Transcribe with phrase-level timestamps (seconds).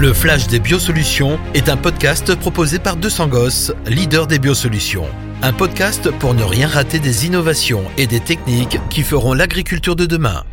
[0.00, 5.04] Le Flash des Biosolutions est un podcast proposé par 200 Gosses, leader des biosolutions.
[5.42, 10.06] Un podcast pour ne rien rater des innovations et des techniques qui feront l'agriculture de
[10.06, 10.44] demain.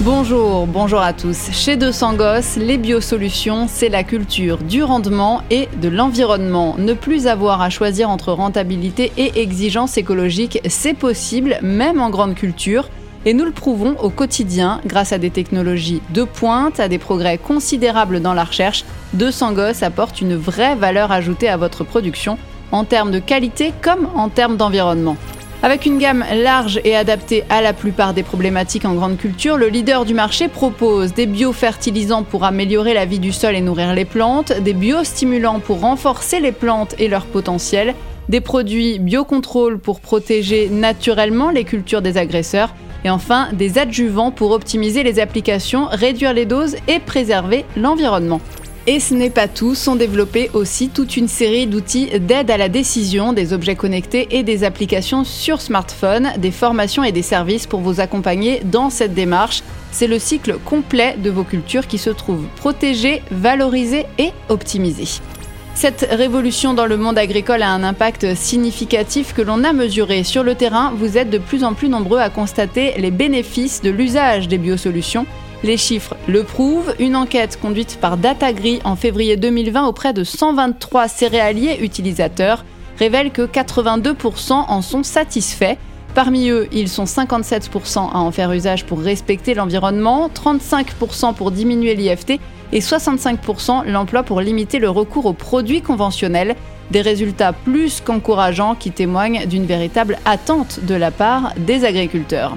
[0.00, 1.48] Bonjour, bonjour à tous.
[1.50, 6.76] Chez 200 Gosses, les biosolutions, c'est la culture du rendement et de l'environnement.
[6.76, 12.34] Ne plus avoir à choisir entre rentabilité et exigence écologique, c'est possible, même en grande
[12.34, 12.90] culture.
[13.24, 17.38] Et nous le prouvons au quotidien grâce à des technologies de pointe, à des progrès
[17.38, 18.84] considérables dans la recherche.
[19.14, 22.36] 200 Gosses apporte une vraie valeur ajoutée à votre production,
[22.72, 25.16] en termes de qualité comme en termes d'environnement.
[25.64, 29.68] Avec une gamme large et adaptée à la plupart des problématiques en grande culture, le
[29.68, 34.04] leader du marché propose des biofertilisants pour améliorer la vie du sol et nourrir les
[34.04, 37.94] plantes, des biostimulants pour renforcer les plantes et leur potentiel,
[38.32, 44.52] des produits biocontrôle pour protéger naturellement les cultures des agresseurs, et enfin des adjuvants pour
[44.52, 48.40] optimiser les applications, réduire les doses et préserver l'environnement.
[48.86, 52.70] Et ce n'est pas tout, sont développés aussi toute une série d'outils d'aide à la
[52.70, 57.80] décision, des objets connectés et des applications sur smartphone, des formations et des services pour
[57.80, 59.62] vous accompagner dans cette démarche.
[59.92, 65.20] C'est le cycle complet de vos cultures qui se trouve protégé, valorisé et optimisé.
[65.74, 70.22] Cette révolution dans le monde agricole a un impact significatif que l'on a mesuré.
[70.22, 73.90] Sur le terrain, vous êtes de plus en plus nombreux à constater les bénéfices de
[73.90, 75.26] l'usage des biosolutions.
[75.64, 76.94] Les chiffres le prouvent.
[76.98, 82.64] Une enquête conduite par Datagri en février 2020 auprès de 123 céréaliers utilisateurs
[82.98, 85.76] révèle que 82% en sont satisfaits.
[86.14, 91.94] Parmi eux, ils sont 57% à en faire usage pour respecter l'environnement, 35% pour diminuer
[91.94, 92.38] l'IFT
[92.72, 96.56] et 65% l'emploi pour limiter le recours aux produits conventionnels.
[96.90, 102.56] Des résultats plus qu'encourageants qui témoignent d'une véritable attente de la part des agriculteurs.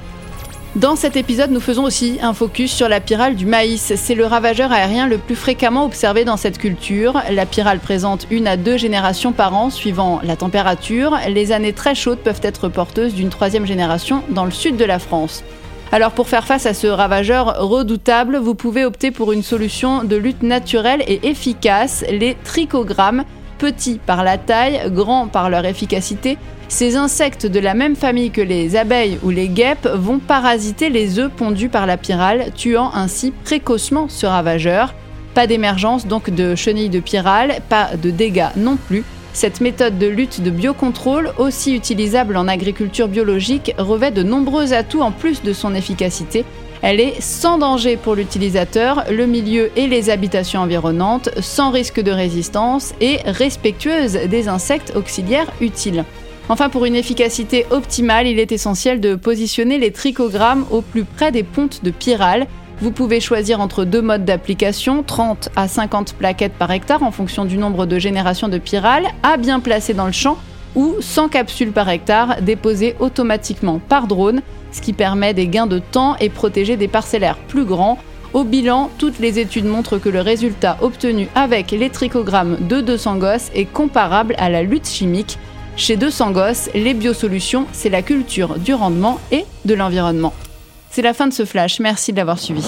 [0.75, 3.93] Dans cet épisode, nous faisons aussi un focus sur la pyrale du maïs.
[3.95, 7.21] C'est le ravageur aérien le plus fréquemment observé dans cette culture.
[7.31, 11.17] La pyrale présente une à deux générations par an suivant la température.
[11.29, 14.99] Les années très chaudes peuvent être porteuses d'une troisième génération dans le sud de la
[14.99, 15.45] France.
[15.91, 20.15] Alors pour faire face à ce ravageur redoutable, vous pouvez opter pour une solution de
[20.15, 23.23] lutte naturelle et efficace, les trichogrammes,
[23.57, 26.37] petits par la taille, grands par leur efficacité,
[26.67, 31.19] ces insectes de la même famille que les abeilles ou les guêpes vont parasiter les
[31.19, 34.93] œufs pondus par la pyrale, tuant ainsi précocement ce ravageur.
[35.35, 39.03] Pas d'émergence donc de chenilles de pyrale, pas de dégâts non plus.
[39.35, 45.01] Cette méthode de lutte de biocontrôle, aussi utilisable en agriculture biologique, revêt de nombreux atouts
[45.01, 46.45] en plus de son efficacité.
[46.81, 52.11] Elle est sans danger pour l'utilisateur, le milieu et les habitations environnantes, sans risque de
[52.11, 56.05] résistance et respectueuse des insectes auxiliaires utiles.
[56.47, 61.33] Enfin, pour une efficacité optimale, il est essentiel de positionner les trichogrammes au plus près
[61.33, 62.47] des pontes de pyrale.
[62.81, 67.45] Vous pouvez choisir entre deux modes d'application, 30 à 50 plaquettes par hectare en fonction
[67.45, 70.37] du nombre de générations de pyrale, à bien placer dans le champ,
[70.75, 74.41] ou 100 capsules par hectare déposées automatiquement par drone,
[74.73, 77.97] ce qui permet des gains de temps et protéger des parcellaires plus grands.
[78.33, 83.15] Au bilan, toutes les études montrent que le résultat obtenu avec les trichogrammes de 200
[83.15, 85.39] gosses est comparable à la lutte chimique.
[85.77, 90.33] Chez 200 Gosses, les biosolutions, c'est la culture du rendement et de l'environnement.
[90.95, 92.65] C'est la fin de ce flash, merci de l'avoir suivi.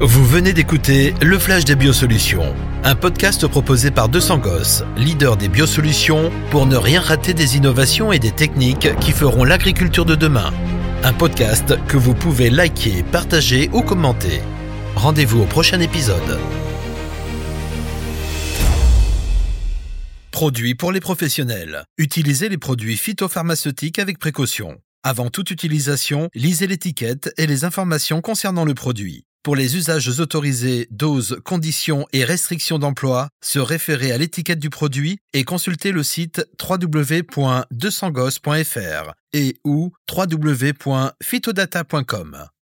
[0.00, 2.54] Vous venez d'écouter Le Flash des Biosolutions,
[2.84, 8.12] un podcast proposé par 200 Gosses, leader des biosolutions, pour ne rien rater des innovations
[8.12, 10.52] et des techniques qui feront l'agriculture de demain.
[11.02, 14.40] Un podcast que vous pouvez liker, partager ou commenter.
[14.94, 16.38] Rendez-vous au prochain épisode.
[20.30, 21.82] Produits pour les professionnels.
[21.96, 24.78] Utilisez les produits phytopharmaceutiques avec précaution.
[25.04, 29.24] Avant toute utilisation, lisez l'étiquette et les informations concernant le produit.
[29.44, 35.18] Pour les usages autorisés, doses, conditions et restrictions d'emploi, se référer à l'étiquette du produit
[35.32, 42.48] et consulter le site www.200gos.fr et ou www.phytodata.com.